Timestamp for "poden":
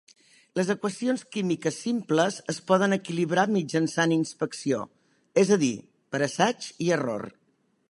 2.71-2.97